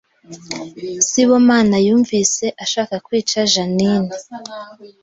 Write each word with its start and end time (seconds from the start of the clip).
Sibomana 1.07 1.77
yumvise 1.87 2.45
ashaka 2.63 2.95
kwica 3.05 3.39
Jeaninne 3.51 4.15